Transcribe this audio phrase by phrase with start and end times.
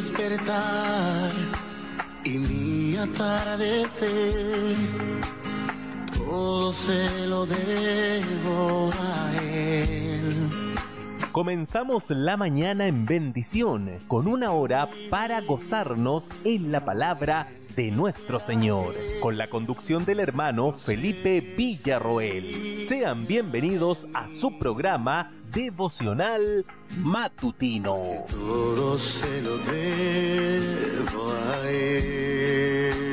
[0.00, 1.30] despertar
[2.24, 4.74] y mi atardecer,
[6.16, 10.09] todo se lo debo a Él.
[11.32, 17.46] Comenzamos la mañana en bendición con una hora para gozarnos en la palabra
[17.76, 22.82] de nuestro Señor, con la conducción del hermano Felipe Villarroel.
[22.82, 26.66] Sean bienvenidos a su programa devocional
[26.98, 28.24] matutino.
[28.28, 33.09] Todo se lo debo a Él.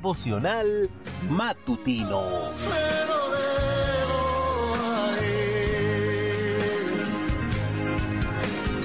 [0.00, 0.88] Devocional
[1.28, 2.22] matutino.
[2.54, 7.04] Se lo debo a Él.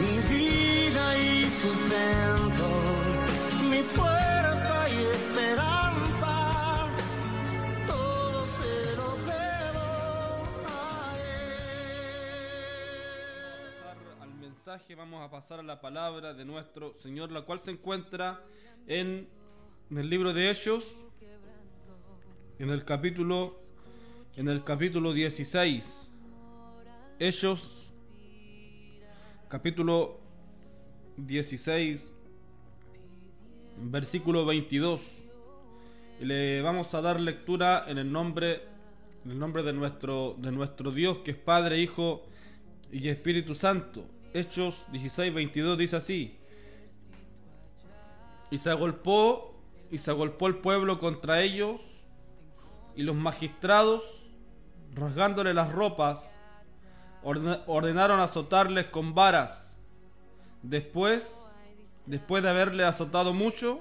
[0.02, 2.68] Mi vida y sustento,
[3.70, 6.34] mi fuerza y esperanza,
[7.88, 9.88] todo se lo debo
[10.68, 11.56] a Él.
[13.86, 17.72] pasar al mensaje, vamos a pasar a la palabra de nuestro Señor, la cual se
[17.72, 18.42] encuentra
[18.86, 19.30] en,
[19.92, 20.84] en el libro de Hechos,
[22.58, 23.56] en el capítulo,
[24.36, 26.10] en el capítulo 16.
[27.20, 27.94] Hechos,
[29.48, 30.20] capítulo
[31.18, 32.12] 16,
[33.78, 35.02] versículo 22.
[36.20, 38.64] Y le vamos a dar lectura en el nombre,
[39.24, 42.24] en el nombre de nuestro, de nuestro Dios, que es Padre, Hijo
[42.92, 44.06] y Espíritu Santo.
[44.34, 46.38] Hechos 16, 22 dice así.
[48.50, 49.55] Y se agolpó,
[49.96, 51.80] y se agolpó el pueblo contra ellos,
[52.98, 54.04] y los magistrados,
[54.94, 56.20] rasgándole las ropas,
[57.24, 59.72] orde- ordenaron azotarles con varas.
[60.64, 61.34] Después,
[62.08, 63.80] después de haberle azotado mucho,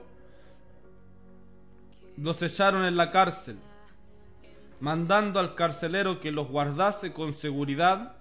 [2.16, 3.58] los echaron en la cárcel,
[4.78, 8.14] mandando al carcelero que los guardase con seguridad,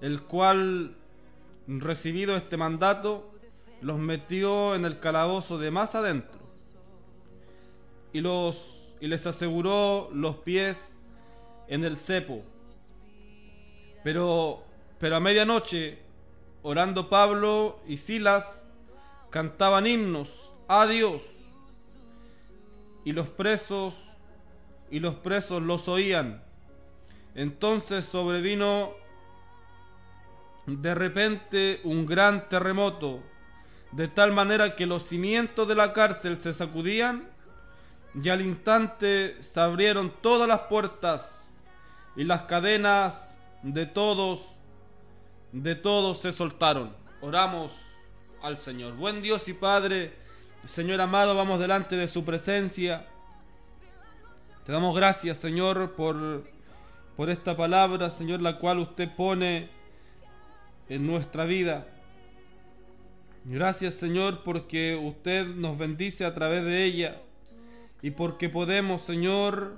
[0.00, 0.94] el cual,
[1.66, 3.28] recibido este mandato,
[3.80, 6.38] los metió en el calabozo de más adentro
[8.12, 10.78] y los y les aseguró los pies
[11.68, 12.42] en el cepo.
[14.02, 14.64] Pero
[14.98, 15.98] pero a medianoche,
[16.62, 18.44] orando Pablo y Silas,
[19.30, 21.22] cantaban himnos a Dios.
[23.04, 23.94] Y los presos
[24.90, 26.42] y los presos los oían.
[27.34, 28.92] Entonces sobrevino
[30.66, 33.22] de repente un gran terremoto,
[33.92, 37.28] de tal manera que los cimientos de la cárcel se sacudían
[38.14, 41.48] y al instante se abrieron todas las puertas
[42.16, 44.40] y las cadenas de todos,
[45.52, 46.94] de todos se soltaron.
[47.20, 47.72] Oramos
[48.42, 48.94] al Señor.
[48.94, 50.14] Buen Dios y Padre,
[50.66, 53.06] Señor amado, vamos delante de su presencia.
[54.64, 56.44] Te damos gracias, Señor, por,
[57.16, 59.68] por esta palabra, Señor, la cual usted pone
[60.88, 61.86] en nuestra vida.
[63.44, 67.22] Gracias Señor porque usted nos bendice a través de ella
[68.02, 69.74] y porque podemos Señor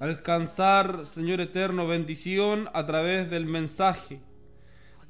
[0.00, 4.20] alcanzar Señor eterno bendición a través del mensaje.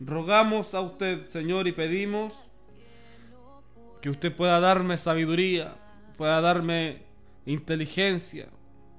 [0.00, 2.34] Rogamos a usted Señor y pedimos
[4.00, 5.76] que usted pueda darme sabiduría,
[6.16, 7.02] pueda darme
[7.46, 8.48] inteligencia,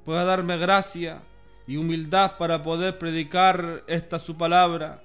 [0.05, 1.22] pueda darme gracia
[1.67, 5.03] y humildad para poder predicar esta su palabra.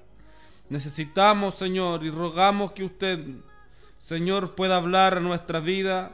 [0.71, 3.21] Necesitamos, Señor, y rogamos que usted,
[3.99, 6.11] Señor, pueda hablar a nuestra vida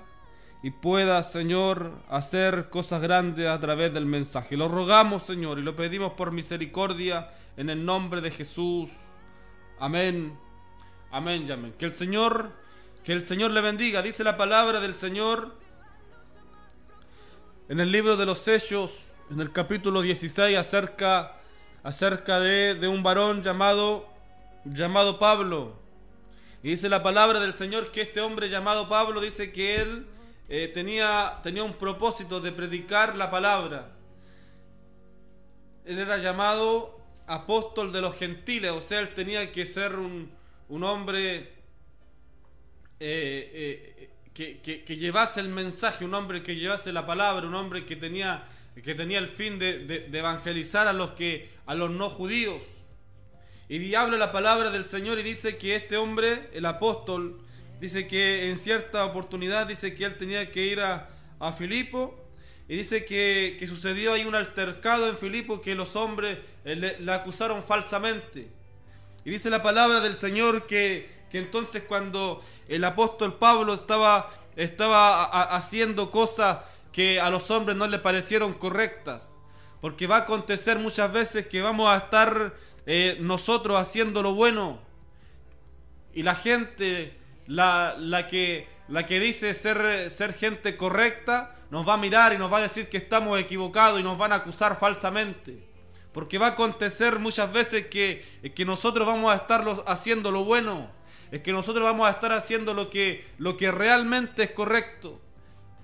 [0.62, 4.56] y pueda, Señor, hacer cosas grandes a través del mensaje.
[4.56, 8.90] Lo rogamos, Señor, y lo pedimos por misericordia en el nombre de Jesús.
[9.78, 10.38] Amén.
[11.10, 11.74] Amén y amén.
[11.78, 12.52] Que el Señor,
[13.04, 14.02] que el Señor le bendiga.
[14.02, 15.56] Dice la palabra del Señor
[17.70, 21.36] en el libro de los Hechos, en el capítulo 16, acerca,
[21.82, 24.06] acerca de, de un varón llamado,
[24.66, 25.80] llamado Pablo.
[26.62, 30.06] Y dice la palabra del Señor que este hombre llamado Pablo dice que él
[30.50, 33.92] eh, tenía, tenía un propósito de predicar la palabra.
[35.84, 40.30] Él era llamado apóstol de los gentiles, o sea, él tenía que ser un,
[40.68, 41.52] un hombre
[42.98, 47.86] eh, eh, que, que- llevase el mensaje, un hombre que llevase la palabra, un hombre
[47.86, 48.48] que tenía,
[48.82, 52.62] que tenía el fin de, de- de evangelizar a los, que, a los no judíos.
[53.68, 57.36] Y habla la palabra del Señor y dice que este hombre, el apóstol,
[57.80, 62.14] dice que en cierta oportunidad dice que él tenía que ir a, a Filipo
[62.68, 67.64] y dice que, que sucedió ahí un altercado en Filipo que los hombres le, acusaron
[67.64, 68.48] falsamente.
[69.24, 75.24] Y dice la palabra del Señor que, que entonces cuando el apóstol Pablo estaba, estaba
[75.56, 76.58] haciendo cosas
[76.92, 79.32] que a los hombres no le parecieron correctas,
[79.80, 82.54] Porque va a acontecer muchas veces que vamos a estar
[82.86, 84.80] eh, nosotros haciendo lo bueno.
[86.14, 87.16] Y la gente,
[87.50, 92.38] la, la, que, la que dice ser, ser gente correcta, nos va a mirar y
[92.38, 95.68] nos va a decir que estamos equivocados y nos van a acusar falsamente.
[96.12, 98.24] Porque va a acontecer muchas veces que,
[98.54, 100.90] que nosotros vamos a estar haciendo lo bueno.
[101.32, 105.20] Es que nosotros vamos a estar haciendo lo que, lo que realmente es correcto.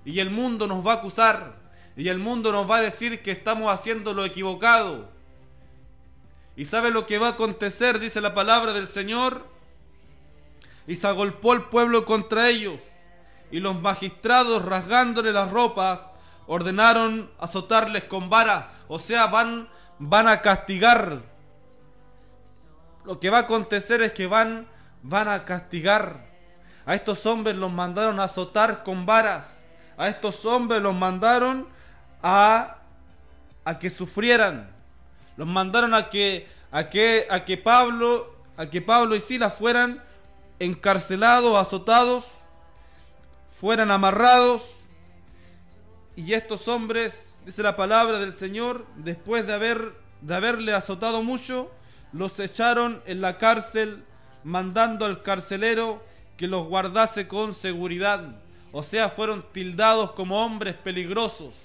[0.05, 1.57] Y el mundo nos va a acusar.
[1.97, 5.09] Y el mundo nos va a decir que estamos haciendo lo equivocado.
[6.55, 7.99] ¿Y sabe lo que va a acontecer?
[7.99, 9.56] Dice la palabra del Señor.
[10.87, 12.81] Y se agolpó el pueblo contra ellos.
[13.51, 15.99] Y los magistrados, rasgándole las ropas,
[16.47, 18.71] ordenaron azotarles con vara.
[18.87, 19.69] O sea, van
[19.99, 21.21] van a castigar.
[23.05, 24.67] Lo que va a acontecer es que van,
[25.01, 26.27] van a castigar.
[26.85, 29.45] A estos hombres los mandaron a azotar con varas.
[29.97, 31.67] A estos hombres los mandaron
[32.21, 32.77] a,
[33.65, 34.71] a que sufrieran.
[35.35, 40.03] Los mandaron a que, a que, a que Pablo, a que Pablo y Silas fueran
[40.59, 42.25] encarcelados, azotados,
[43.59, 44.63] fueran amarrados.
[46.15, 51.71] Y estos hombres dice la palabra del Señor, después de, haber, de haberle azotado mucho,
[52.11, 54.03] los echaron en la cárcel,
[54.43, 56.03] mandando al carcelero
[56.35, 58.35] que los guardase con seguridad.
[58.71, 61.55] O sea, fueron tildados como hombres peligrosos.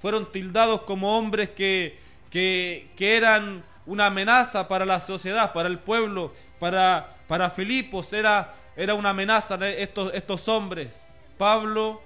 [0.00, 1.98] Fueron tildados como hombres que,
[2.30, 8.12] que, eran una amenaza para la sociedad, para el pueblo, para, para Filipos.
[8.12, 11.00] Era, era una amenaza estos, estos hombres.
[11.36, 12.02] Pablo,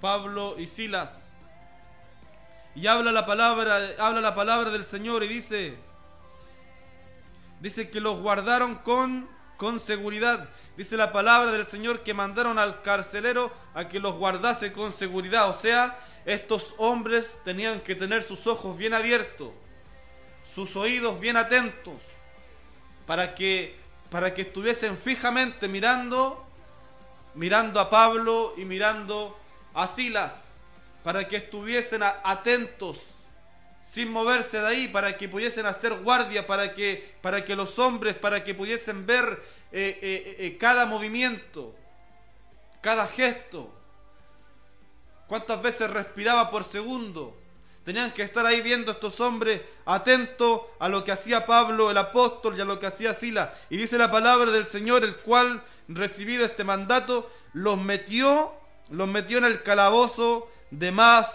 [0.00, 1.28] Pablo y Silas.
[2.74, 5.76] Y habla la palabra, habla la palabra del Señor y dice,
[7.60, 10.48] dice que los guardaron con, con seguridad.
[10.76, 15.48] Dice la palabra del Señor que mandaron al carcelero a que los guardase con seguridad.
[15.48, 19.50] O sea, estos hombres tenían que tener sus ojos bien abiertos,
[20.52, 22.02] sus oídos bien atentos,
[23.06, 23.78] para que,
[24.10, 26.46] para que estuviesen fijamente mirando,
[27.34, 29.38] mirando a Pablo y mirando
[29.74, 30.44] a Silas
[31.04, 32.98] para que estuviesen atentos
[33.84, 38.16] sin moverse de ahí, para que pudiesen hacer guardia, para que, para que los hombres,
[38.16, 41.76] para que pudiesen ver eh, eh, eh, cada movimiento,
[42.80, 43.70] cada gesto.
[45.28, 47.36] ¿Cuántas veces respiraba por segundo?
[47.84, 51.98] Tenían que estar ahí viendo a estos hombres atentos a lo que hacía Pablo el
[51.98, 53.54] apóstol y a lo que hacía Sila.
[53.68, 58.54] Y dice la palabra del Señor, el cual, recibido este mandato, los metió,
[58.90, 61.28] los metió en el calabozo de más,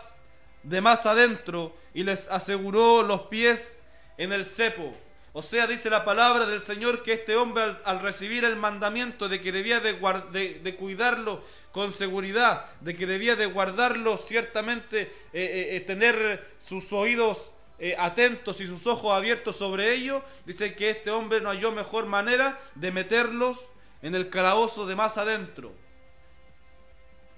[0.63, 3.77] de más adentro y les aseguró los pies
[4.17, 4.93] en el cepo.
[5.31, 9.39] O sea, dice la palabra del Señor que este hombre al, recibir el mandamiento de
[9.39, 15.79] que debía de, cuidarlo con seguridad, de que debía de guardarlo ciertamente, eh, eh, eh,
[15.81, 17.53] tener sus oídos
[17.97, 22.59] atentos y sus ojos abiertos sobre ello, dice que este hombre no halló mejor manera
[22.75, 23.57] de meterlos
[24.01, 25.71] en el calabozo de más adentro,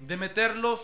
[0.00, 0.80] de meterlos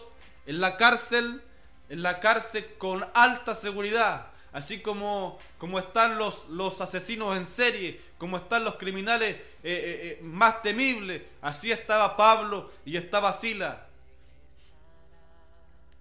[0.47, 1.43] en la cárcel,
[1.89, 8.01] en la cárcel con alta seguridad, así como, como están los, los asesinos en serie,
[8.19, 13.87] como están los criminales eh, eh, eh, más temibles, así estaba Pablo y estaba Sila.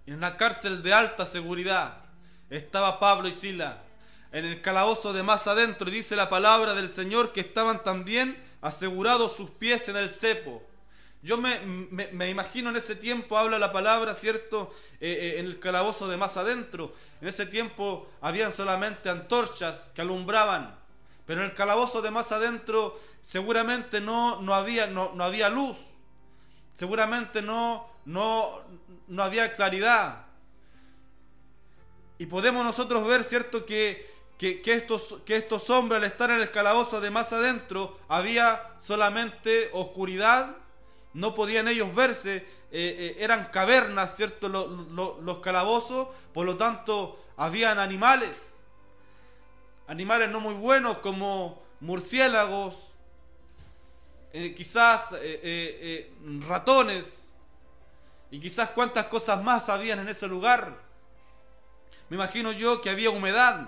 [0.06, 1.98] En una cárcel de alta seguridad
[2.48, 3.82] estaba Pablo y Sila.
[4.32, 9.36] En el calabozo de más adentro dice la palabra del Señor que estaban también asegurados
[9.36, 10.62] sus pies en el cepo.
[11.20, 14.72] Yo me, imagino en ese tiempo, habla la palabra, ¿cierto?
[15.00, 16.94] Eh, eh, en el calabozo de más adentro.
[17.20, 20.78] En ese tiempo habían solamente antorchas que alumbraban.
[21.26, 25.76] Pero en el calabozo de más adentro seguramente no, no, había, no, no había luz.
[26.74, 28.62] Seguramente no, no,
[29.08, 30.26] no había claridad.
[32.16, 33.66] Y podemos nosotros ver, ¿cierto?
[33.66, 34.08] Que,
[34.38, 39.68] que, estos, que estos hombres al estar en el calabozo de más adentro había solamente
[39.72, 40.56] oscuridad
[41.14, 44.48] no podían ellos verse, eh, eh, eran cavernas, ¿cierto?
[44.48, 48.36] Los, calabozos, por lo tanto, habían animales,
[49.86, 52.76] animales no muy buenos como murciélagos,
[54.32, 55.14] eh, quizás
[56.46, 57.04] ratones,
[58.30, 60.76] y quizás cuántas cosas más habían en ese lugar.
[62.10, 63.60] Me imagino yo que había humedad,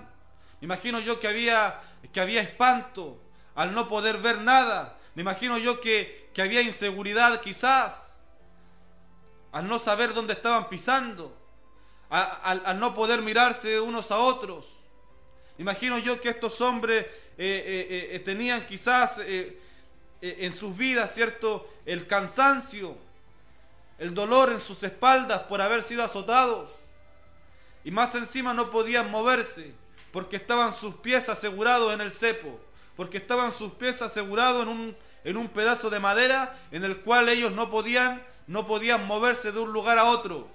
[0.59, 1.81] me imagino yo que había,
[2.13, 3.19] que había espanto
[3.55, 7.93] al no poder ver nada, me imagino yo que, había inseguridad quizás,
[9.51, 11.35] al no saber dónde estaban pisando,
[12.09, 14.67] al, no poder mirarse unos a otros.
[15.57, 19.19] Imagino yo que estos hombres eh, eh, eh, tenían quizás
[20.21, 22.95] en sus vidas, ¿cierto?, el cansancio,
[23.97, 26.69] el dolor en sus espaldas por haber sido azotados.
[27.83, 29.73] y más encima no podían moverse
[30.11, 32.59] porque estaban sus pies asegurados en el cepo,
[32.95, 37.29] porque estaban sus pies asegurados en un, en un pedazo de madera en el cual
[37.29, 40.47] ellos no podían, no podían moverse de un lugar a otro.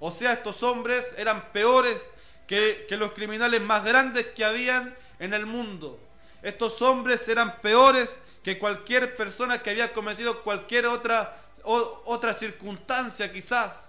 [0.00, 2.10] O sea, estos hombres eran peores
[2.46, 5.98] que, los criminales más grandes que habían en el mundo.
[6.42, 8.10] Estos hombres eran peores
[8.42, 13.86] que cualquier persona que había cometido cualquier otra, otra circunstancia quizás,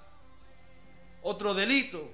[1.22, 2.12] otro delito.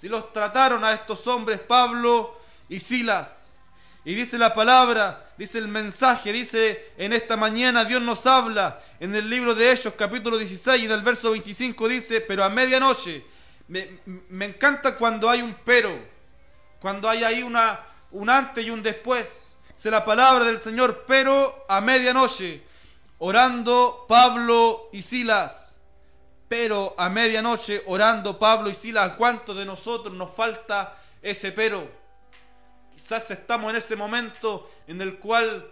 [0.00, 3.48] Si los trataron a estos hombres Pablo y Silas.
[4.04, 9.14] Y dice la palabra, dice el mensaje, dice en esta mañana Dios nos habla en
[9.14, 13.24] el libro de Hechos capítulo 16 y en el verso 25 dice, pero a medianoche,
[13.68, 15.98] me, me encanta cuando hay un pero,
[16.80, 19.54] cuando hay ahí una, un antes y un después.
[19.74, 22.62] Dice la palabra del Señor, pero a medianoche,
[23.18, 25.74] orando Pablo y Silas.
[26.48, 32.03] Pero a medianoche, orando Pablo y Silas, ¿a cuánto de nosotros nos falta ese pero?
[33.04, 35.70] Quizás estamos en ese momento en el cual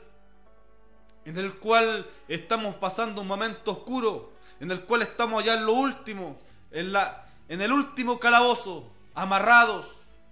[1.24, 5.72] en el cual estamos pasando un momento oscuro, en el cual estamos ya en lo
[5.72, 6.38] último,
[6.70, 9.86] en la en el último calabozo, amarrados,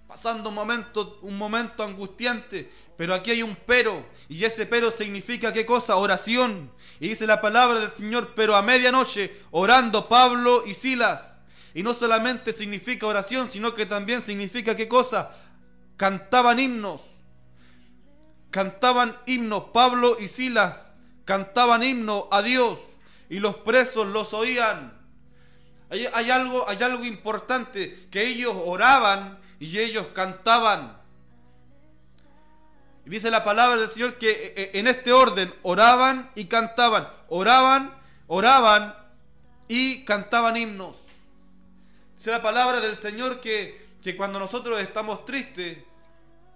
[0.07, 5.51] pasando un momento, un momento angustiante, pero aquí hay un pero, y ese pero significa
[5.51, 5.95] qué cosa?
[5.95, 6.71] Oración.
[6.99, 11.19] Y dice la palabra del Señor, pero a medianoche, orando Pablo y Silas.
[11.73, 15.31] Y no solamente significa oración, sino que también significa qué cosa?
[16.01, 17.03] Cantaban himnos.
[18.49, 20.79] Cantaban himnos, Pablo y Silas
[21.25, 22.79] cantaban himnos a Dios
[23.29, 24.99] y los presos los oían.
[25.91, 30.97] Hay, algo, hay algo importante, que ellos oraban y ellos cantaban.
[33.05, 37.93] Dice la palabra del Señor que eh, eh, en este orden oraban y cantaban, oraban,
[38.25, 38.95] oraban
[39.67, 40.97] y cantaban himnos.
[42.17, 45.90] Dice la palabra del Señor que, que cuando nosotros estamos tristes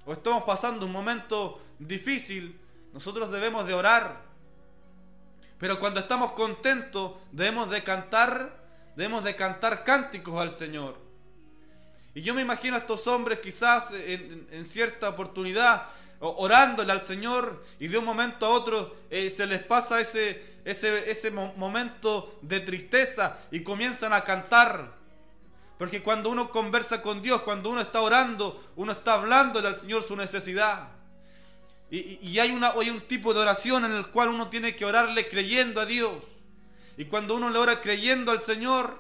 [0.06, 2.60] o estamos pasando un momento difícil,
[2.94, 4.22] nosotros debemos de orar.
[5.58, 8.64] Pero cuando estamos contentos, debemos de cantar,
[8.96, 10.98] debemos de cantar cánticos al Señor.
[12.14, 17.88] Y yo me imagino a estos hombres quizás en, cierta oportunidad orándole al Señor y
[17.88, 23.40] de un momento a otro eh, se les pasa ese, ese, ese momento de tristeza
[23.52, 24.94] y comienzan a cantar.
[25.78, 30.04] Porque cuando uno conversa con Dios, cuando uno está orando, uno está hablándole al Señor
[30.04, 30.90] su necesidad.
[31.92, 35.86] Y, hay un tipo de oración en el cual uno tiene que orarle creyendo a
[35.86, 36.24] Dios.
[36.98, 38.98] Y cuando uno le ora creyendo al Señor,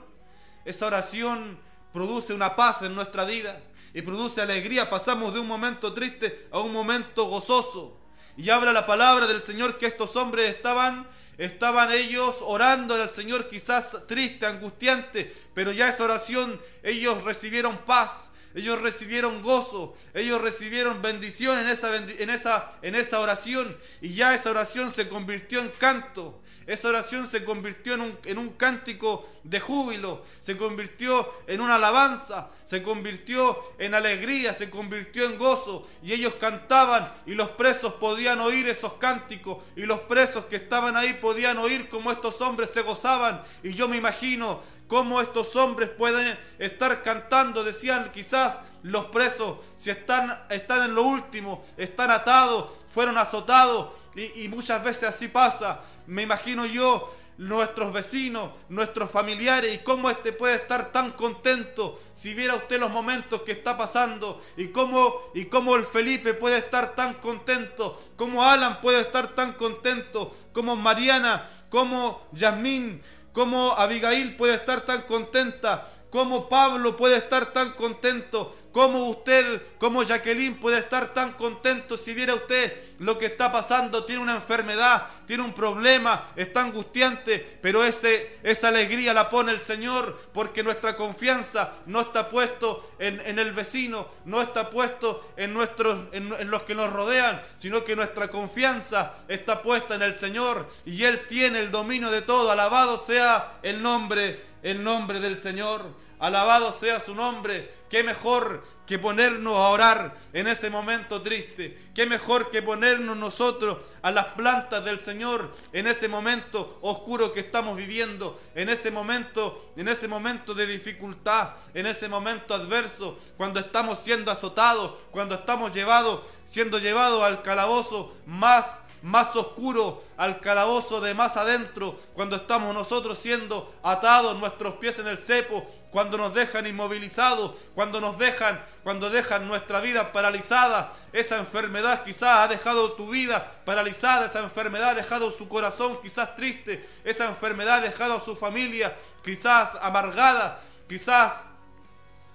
[0.66, 1.58] esa oración
[1.94, 3.62] produce una paz en nuestra vida
[3.94, 4.90] y produce alegría.
[4.90, 7.98] Pasamos de un momento triste a un momento gozoso.
[8.38, 13.50] Y habla la palabra del Señor que estos hombres estaban, estaban ellos orando al Señor
[13.50, 21.02] quizás triste, angustiante, pero ya esa oración ellos recibieron paz, ellos recibieron gozo, ellos recibieron
[21.02, 25.70] bendición en esa, en esa, en esa oración y ya esa oración se convirtió en
[25.70, 26.42] canto.
[26.68, 31.76] Esa oración se convirtió en un, en un, cántico de júbilo, se convirtió en una
[31.76, 35.88] alabanza, se convirtió en alegría, se convirtió en gozo.
[36.02, 40.98] Y ellos cantaban y los presos podían oír esos cánticos y los presos que estaban
[40.98, 43.44] ahí podían oír cómo estos hombres se gozaban.
[43.62, 49.92] Y yo me imagino cómo estos hombres pueden estar cantando, decían quizás los presos, si
[49.92, 55.82] están, están en lo último, están atados, fueron azotados y, y muchas veces así pasa
[56.08, 62.34] me imagino yo nuestros vecinos, nuestros familiares y cómo este puede estar tan contento si
[62.34, 66.96] viera usted los momentos que está pasando y cómo y cómo el Felipe puede estar
[66.96, 73.02] tan contento, cómo Alan puede estar tan contento, como Mariana, como Yasmín,
[73.34, 80.02] cómo Abigail puede estar tan contenta, cómo Pablo puede estar tan contento, cómo usted, como
[80.02, 85.08] Jacqueline puede estar tan contento si viera usted lo que está pasando, tiene una enfermedad,
[85.28, 90.96] tiene un problema, está angustiante, pero ese, esa alegría la pone el Señor porque nuestra
[90.96, 96.50] confianza no está puesto en, en el vecino, no está puesto en, nuestros, en, en
[96.50, 101.28] los que nos rodean, sino que nuestra confianza está puesta en el Señor y Él
[101.28, 102.52] tiene el dominio de todo.
[102.52, 106.05] Alabado sea el nombre, el nombre del Señor.
[106.20, 107.74] Alabado sea su nombre.
[107.90, 111.78] Qué mejor que ponernos a orar en ese momento triste.
[111.94, 117.40] Qué mejor que ponernos nosotros a las plantas del Señor en ese momento oscuro que
[117.40, 123.60] estamos viviendo, en ese momento, en ese momento de dificultad, en ese momento adverso, cuando
[123.60, 131.00] estamos siendo azotados, cuando estamos llevados, siendo llevados al calabozo más más oscuro, al calabozo
[131.00, 136.34] de más adentro, cuando estamos nosotros siendo atados, nuestros pies en el cepo, cuando nos
[136.34, 140.92] dejan inmovilizados, cuando nos dejan, cuando dejan nuestra vida paralizada.
[141.14, 146.36] Esa enfermedad quizás ha dejado tu vida paralizada, esa enfermedad ha dejado su corazón quizás
[146.36, 150.60] triste, esa enfermedad ha dejado a su familia quizás amargada,
[150.90, 151.42] quizás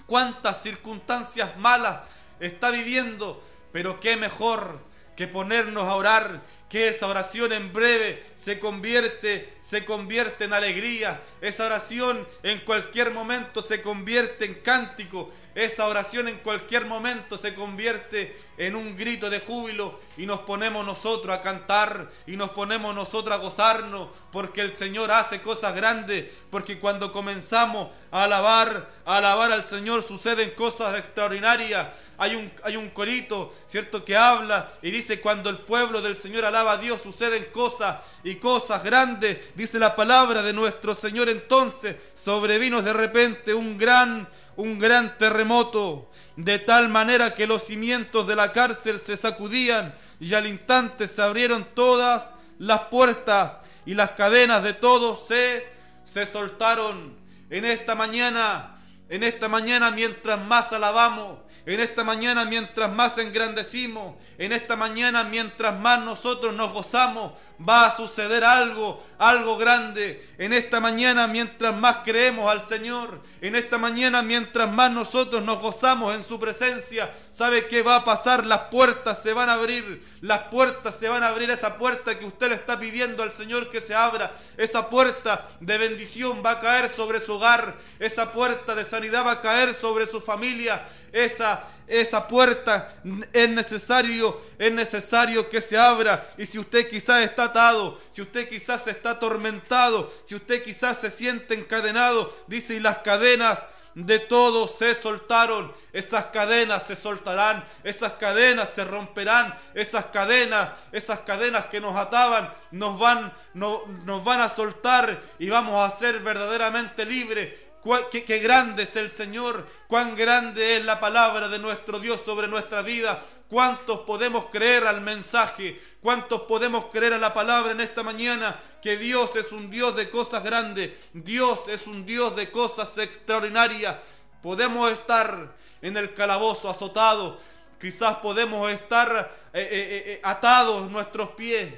[0.07, 2.03] cuántas circunstancias malas
[2.39, 8.61] está viviendo, pero qué mejor que ponernos a orar, que esa oración en breve se
[8.61, 15.87] convierte, se convierte en alegría, esa oración en cualquier momento se convierte en cántico, esa
[15.87, 21.35] oración en cualquier momento se convierte en un grito de júbilo y nos ponemos nosotros
[21.35, 26.79] a cantar y nos ponemos nosotros a gozarnos porque el Señor hace cosas grandes, porque
[26.79, 31.88] cuando comenzamos a alabar, a alabar al Señor suceden cosas extraordinarias.
[32.21, 36.45] Hay un, hay un corito, ¿cierto?, que habla y dice, cuando el pueblo del Señor
[36.45, 39.39] alaba a Dios, suceden cosas y cosas grandes.
[39.57, 46.11] Dice la palabra de nuestro Señor entonces, sobrevino de repente un gran un gran terremoto,
[46.37, 51.23] de tal manera que los cimientos de la cárcel se sacudían y al instante se
[51.23, 53.55] abrieron todas las puertas
[53.87, 55.67] y las cadenas de todos se,
[56.05, 57.19] se soltaron.
[57.49, 61.39] En esta mañana, en esta mañana mientras más alabamos,
[61.75, 67.87] en esta mañana mientras más engrandecimos, en esta mañana mientras más nosotros nos gozamos, va
[67.87, 70.27] a suceder algo, algo grande.
[70.39, 75.61] En esta mañana mientras más creemos al Señor, en esta mañana mientras más nosotros nos
[75.61, 78.47] gozamos en su presencia, ¿sabe qué va a pasar?
[78.47, 82.25] Las puertas se van a abrir, las puertas se van a abrir, esa puerta que
[82.25, 86.61] usted le está pidiendo al Señor que se abra, esa puerta de bendición va a
[86.61, 91.60] caer sobre su hogar, esa puerta de sanidad va a caer sobre su familia, esa
[91.90, 92.94] esa puerta
[93.32, 96.25] es necesario, es necesario que se abra.
[96.38, 101.11] Y si usted quizás está atado, si usted quizás está atormentado, si usted quizás se
[101.11, 103.59] siente encadenado, dice, y las cadenas
[103.94, 105.74] de todos se soltaron.
[105.92, 112.55] Esas cadenas se soltarán, esas cadenas se romperán, esas cadenas, esas cadenas que nos ataban,
[112.70, 117.69] nos van, no, nos van a soltar y vamos a ser verdaderamente libres
[118.11, 122.83] Qué, grande es el Señor, cuán grande es la palabra de nuestro Dios sobre nuestra
[122.83, 123.23] vida.
[123.49, 125.81] ¿Cuántos podemos creer al mensaje?
[126.03, 128.61] ¿Cuántos podemos creer a la palabra en esta mañana?
[128.83, 130.90] Que Dios es un Dios de cosas grandes.
[131.14, 133.97] Dios es un Dios de cosas extraordinarias.
[134.43, 137.40] Podemos estar en el calabozo azotado.
[137.81, 141.73] Quizás podemos estar eh, eh, eh, atados nuestros pies.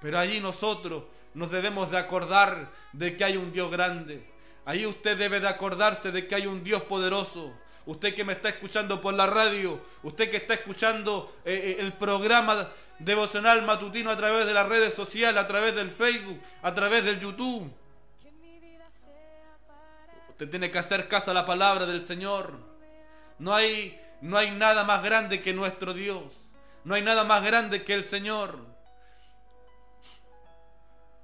[0.00, 4.31] Pero allí nosotros nos debemos de acordar de que hay un Dios grande
[4.64, 7.52] Ahí usted debe de acordarse de que hay un Dios poderoso.
[7.84, 11.92] Usted que me está escuchando por la radio, usted que está escuchando eh, eh, el
[11.94, 12.68] programa
[13.00, 17.18] devocional matutino a través de las redes sociales, a través del Facebook, a través del
[17.18, 17.72] YouTube.
[20.28, 22.56] Usted tiene que hacer caso a la palabra del Señor.
[23.38, 26.22] No hay, no hay nada más grande que nuestro Dios.
[26.84, 28.58] No hay nada más grande que el Señor.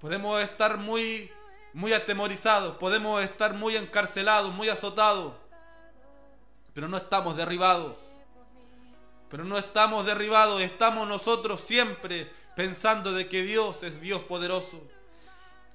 [0.00, 1.30] Podemos estar muy
[1.72, 5.34] muy atemorizados, podemos estar muy encarcelados, muy azotados,
[6.74, 7.96] pero no estamos derribados.
[9.30, 14.82] Pero no estamos derribados, estamos nosotros siempre pensando de que Dios es Dios poderoso.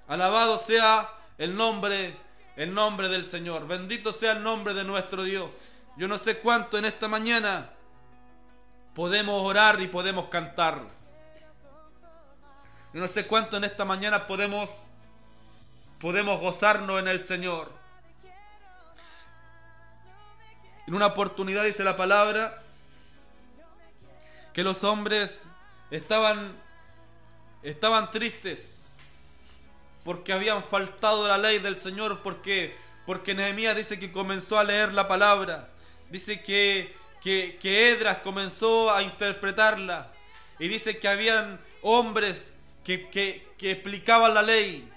[0.07, 2.17] Alabado sea el nombre,
[2.55, 3.67] el nombre del Señor.
[3.67, 5.49] Bendito sea el nombre de nuestro Dios.
[5.97, 7.69] Yo no sé cuánto en esta mañana
[8.95, 10.81] podemos orar y podemos cantar.
[12.93, 14.69] Yo no sé cuánto en esta mañana podemos
[16.03, 17.71] podemos gozarnos en el Señor.
[20.85, 22.61] En una oportunidad dice la palabra
[24.51, 25.45] que los hombres
[25.91, 26.57] estaban
[27.61, 28.81] estaban tristes
[30.03, 34.93] porque habían faltado la ley del Señor, porque porque Nehemías dice que comenzó a leer
[34.93, 35.69] la palabra,
[36.09, 40.11] dice que, que, que Edras comenzó a interpretarla.
[40.59, 42.51] Y dice que habían hombres
[42.83, 44.92] que, que, que explicaban la ley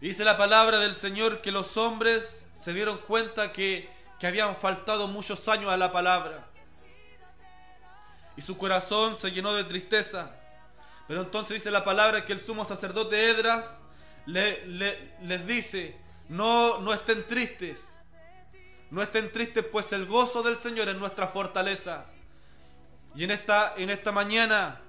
[0.00, 5.08] Dice la palabra del Señor que los hombres se dieron cuenta que, que habían faltado
[5.08, 6.46] muchos años a la palabra.
[8.34, 10.30] Y su corazón se llenó de tristeza.
[11.06, 13.66] Pero entonces dice la palabra que el sumo sacerdote Edras
[14.24, 14.66] le,
[15.20, 15.98] les dice,
[16.30, 17.84] no, no estén tristes.
[18.90, 22.06] No estén tristes, pues el gozo del Señor es nuestra fortaleza.
[23.14, 24.80] Y en esta, en esta mañana,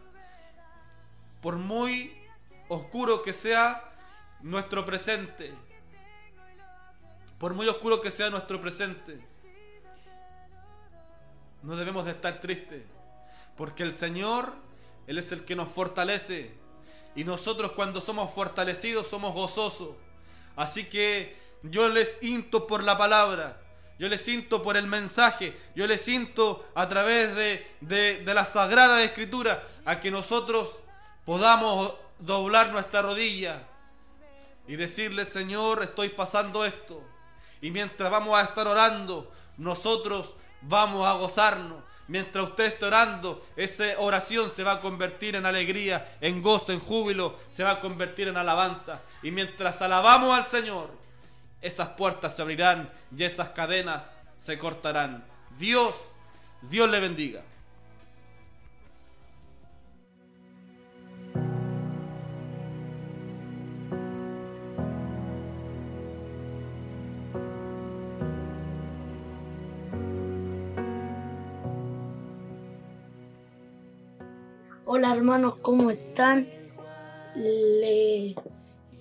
[1.42, 2.18] por muy
[2.70, 3.91] oscuro que sea
[4.44, 5.54] nuestro presente.
[7.38, 9.20] Por muy oscuro que sea nuestro presente,
[11.64, 12.84] no debemos de estar tristes,
[13.58, 14.54] porque el Señor
[15.08, 16.60] Él es el que nos fortalece.
[17.16, 19.96] Y nosotros cuando somos fortalecidos somos gozosos.
[20.56, 23.62] Así que yo les into por la palabra.
[24.00, 25.58] Yo les siento por el mensaje.
[25.76, 30.72] Yo les siento a través de, de la Sagrada Escritura a que nosotros
[31.26, 33.68] podamos doblar nuestra rodilla
[34.72, 37.04] y decirle, Señor, estoy pasando esto.
[37.60, 41.84] Y mientras vamos a estar orando, nosotros vamos a gozarnos.
[42.08, 46.80] Mientras usted esté orando, esa oración se va a convertir en alegría, en gozo, en
[46.80, 49.02] júbilo, se va a convertir en alabanza.
[49.22, 50.90] Y mientras alabamos al Señor,
[51.62, 55.26] esas puertas se abrirán y esas cadenas se cortarán.
[55.60, 55.96] Dios,
[56.62, 57.44] Dios le bendiga.
[75.22, 76.48] Hermanos, ¿cómo están?
[77.36, 78.34] Le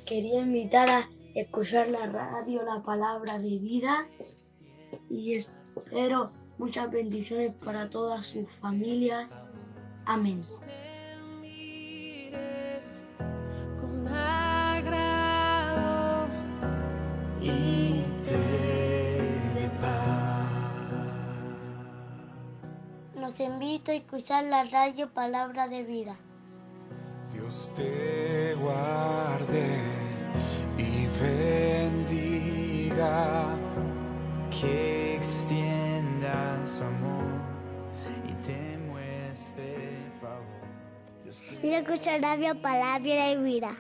[0.05, 4.07] quería invitar a escuchar la radio, la palabra de vida
[5.09, 9.41] y espero muchas bendiciones para todas sus familias.
[10.05, 10.43] Amén.
[23.39, 26.17] Invito a escuchar la radio Palabra de Vida.
[27.33, 29.79] Dios te guarde
[30.77, 33.07] y bendiga,
[34.51, 37.41] que extienda su amor
[38.29, 39.89] y te muestre
[40.21, 40.65] favor.
[41.63, 43.77] Yo escucho radio Palabra de Vida.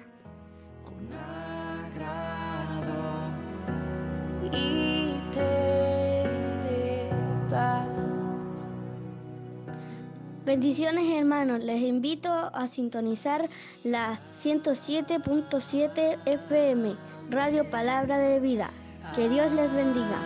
[10.51, 13.49] Bendiciones hermanos, les invito a sintonizar
[13.85, 16.97] la 107.7 FM,
[17.29, 18.73] Radio Palabra de Vida.
[19.15, 20.19] Que Dios les bendiga.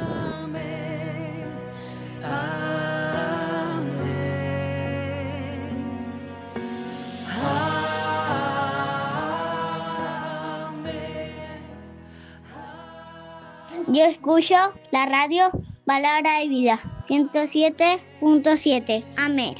[13.88, 14.54] Yo escucho
[14.90, 15.50] la radio
[15.84, 19.04] Palabra de Vida 107.7.
[19.18, 19.54] Amén.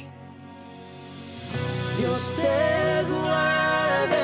[2.15, 4.23] Dios te guarde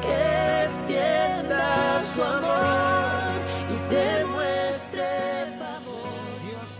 [0.00, 5.08] que extienda su amor y te muestre
[5.58, 6.06] favor.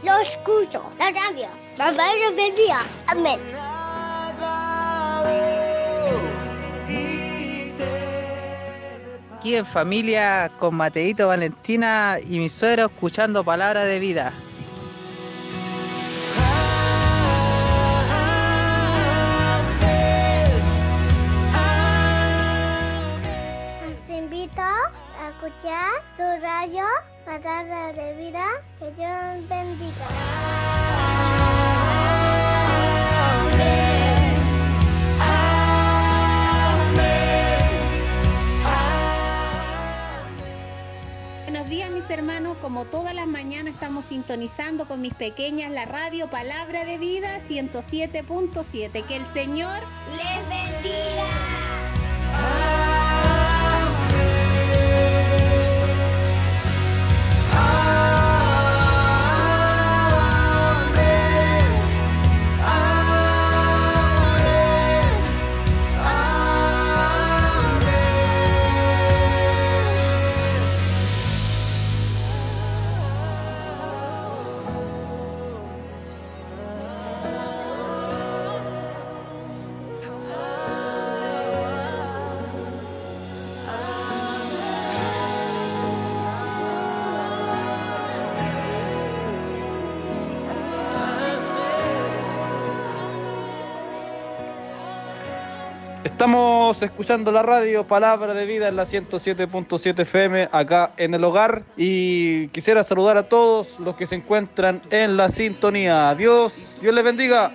[0.05, 1.49] Lo escucho, la radio,
[1.79, 2.87] la radio bendiga.
[3.09, 3.41] Amén.
[9.37, 14.33] Aquí en familia con Mateito, Valentina y mi suegro escuchando palabra de vida.
[26.17, 26.85] Su radio
[27.25, 28.45] palabra de vida.
[28.79, 30.07] Que Dios bendiga.
[41.45, 46.29] Buenos días mis hermanos, como todas las mañanas estamos sintonizando con mis pequeñas la radio
[46.29, 49.05] Palabra de Vida 107.7.
[49.05, 49.81] Que el Señor
[50.17, 51.25] les bendiga.
[96.25, 101.65] Estamos escuchando la radio Palabra de Vida en la 107.7 FM acá en el hogar
[101.77, 106.15] y quisiera saludar a todos los que se encuentran en la sintonía.
[106.15, 107.51] Dios, Dios les bendiga.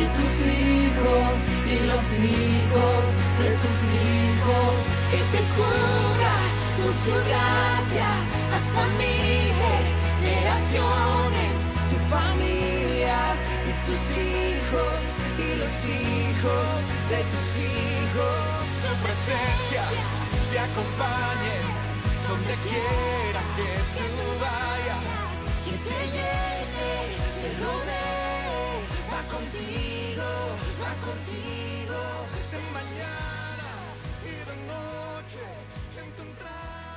[0.00, 1.32] Y tus hijos
[1.74, 3.02] y los hijos
[3.40, 4.72] de tus hijos
[5.10, 6.34] que te cubra
[6.76, 8.10] con su gracia
[8.56, 11.52] hasta mil generaciones,
[11.90, 13.18] tu familia
[13.68, 14.98] y tus hijos
[15.38, 16.68] y los hijos,
[17.12, 18.42] de tus hijos.
[18.80, 19.82] Su presencia
[20.50, 21.56] te acompañe
[22.28, 23.70] donde quiera que
[24.16, 25.04] tú vayas.
[25.66, 26.90] Que te llene,
[27.60, 28.29] rodee, va
[29.30, 30.28] contigo,
[30.82, 32.00] va contigo,
[32.50, 33.68] de mañana
[34.24, 35.44] y de noche
[35.96, 36.89] encontrar.